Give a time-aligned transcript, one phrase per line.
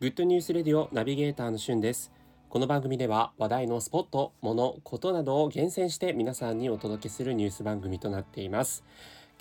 [0.00, 2.12] グッドニュースレディオナビゲーターのしゅんです。
[2.48, 8.84] この番組では話題のスポット、もの、ことなどを厳選して皆さんにお届けするニュース番組となっています。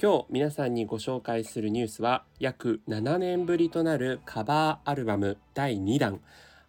[0.01, 6.21] 今日皆さんにご紹介するニュースは約7年ぶりとなるカバーアルバム第2弾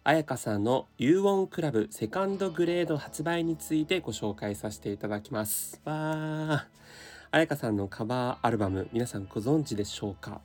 [0.03, 5.81] 彩香さんの u オンクラブセカンドグレード発売についてご紹介させていただきます。
[5.83, 6.61] わー。
[7.31, 10.41] 彩香さんのカバーアルバム皆さんご存知でしょうか？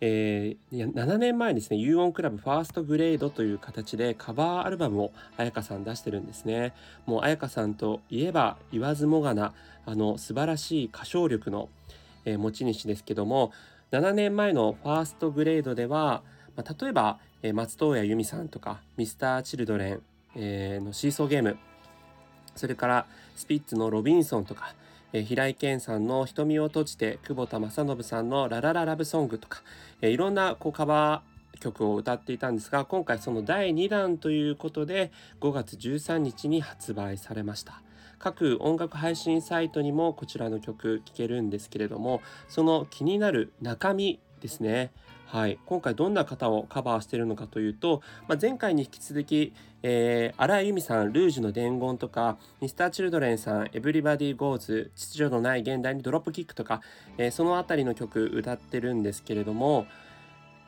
[0.00, 6.72] えー、7年前ですね、ユーオンクラブファーストグレードという形でカバーアルバムを絢香さん出してるんですね。
[7.04, 9.54] もう絢香さんといえば言わずもがな、
[9.86, 11.68] あの素晴らしい歌唱力の、
[12.24, 13.52] えー、持ち主ですけども、
[13.90, 16.22] 7年前のファーストグレードでは、
[16.54, 20.02] まあ、例えば、えー、松任谷由実さんとか、ミスター・チルドレン、
[20.36, 21.56] えー、のシーソーゲーム、
[22.54, 24.74] それからスピッツのロビンソンとか、
[25.12, 29.62] えー、平井堅さんの瞳を閉じて、久保田利伸さんの La La La Love Song とか、
[30.00, 35.10] えー、いろんなこうカバー曲を歌っていたんですが、今回その第2弾ということで、
[35.40, 37.82] 5月13日に発売されました。
[38.18, 44.90] 各音楽配信サイトにもこちらの曲聴けるんですけれども、その気になる中身ですね。
[45.30, 56.80] はい、今回どんな方をカバーしているのかというと、まあ、前回に引き続き、えー、荒井由実さん、ルージュの伝言とか、Mr.Children さん、 everybody goes、秩序のない現代にドロップキックとか、
[57.18, 59.86] えー、その辺りの曲歌ってるんですけれども、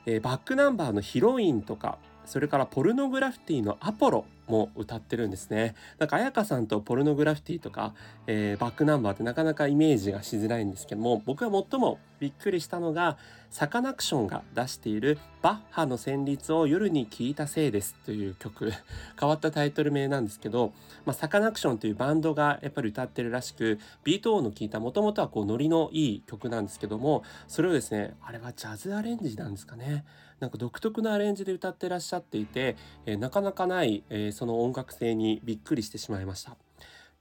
[0.04, 5.74] えー、バックナンバーのヒロインとか、それからポルノグラフィティのアポロも歌ってるんですね。
[5.98, 7.94] なんか彩香さんとポルノグラフィティとか、
[8.26, 13.16] えー、バックナンバーってなかなかイメージがしづらいんですけども、僕が最もびっくりしたのが、
[13.50, 18.72] サカナクションが出しているバッハの旋律を夜に聴いたせいですという曲、
[19.18, 20.72] 変わったタイトル名なんですけど、
[21.04, 30.04] まあ、サカナクションというバンドがやっぱり歌ってるらしく、ビート音の効いたもともとはこうノリのいい曲なんですけども、それをですね、あれはジャズアレンジなんですかね。
[30.38, 36.56] なんか独特なアレンジで歌ってらっしゃっていて、えー、なかなかない、えー、その音楽性にびっくりしてしまいました。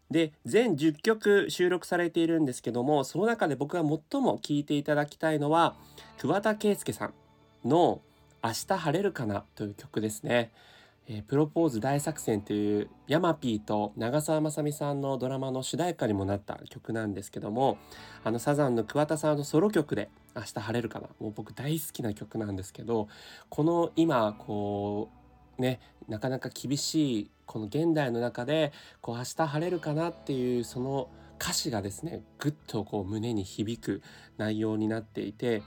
[0.10, 5.76] で、全10曲収録されているんですけども、その中で僕が最も聴いていただきたいのは、
[6.18, 7.14] 桑田佳祐さん
[7.68, 8.00] の
[8.42, 10.52] 明日晴れるかなという曲ですね。
[11.10, 17.78] えー、プロポーズ大作戦というヤマピーと長澤まさみさんのドラマの主題歌にもなった曲なんですけども、
[18.24, 21.10] あのサザンの桑田さんのソロ曲で明日晴れるかな。
[21.20, 23.10] もう僕大好きな曲なんですけど、
[23.50, 25.19] この今、こう、
[25.60, 28.72] ね、なかなか厳しいこの現代の中で
[29.02, 31.10] こう明日晴れるかなっていうその
[31.42, 34.02] 歌詞がですねぐっとこう胸に響く
[34.38, 35.64] 内容になっていて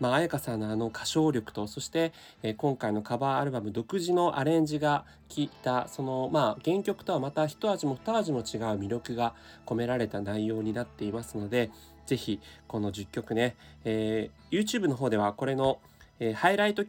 [0.00, 2.12] まあ、彩香さんのあの歌唱力と、そして、
[2.42, 5.04] えー、今回のカバーアルバム独自のアレンジが
[5.34, 8.44] 効いた、その、まあ、原曲とはまた一味も二味も違う
[8.78, 9.34] 魅力が
[9.66, 11.70] 込められた内容になっていますので、
[12.06, 15.80] ぜひ、この10曲ね、えー、YouTube の方ではこれの、
[16.20, 16.84] えー、ハイライト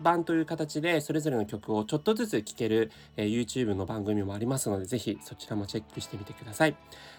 [0.00, 6.76] 版という形でそれぞれの曲をちょっとずつ聴ける、えー、YouTube の番組もありますので、ぜひそちらもチェックしてみてください。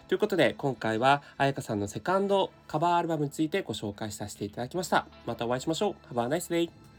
[0.08, 5.08] ということで、今回は彩香さんのセカンドカバーアルバムについてご紹介させていただきました。
[5.26, 6.14] またお会いしましょう。
[6.14, 6.95] Have a nice day!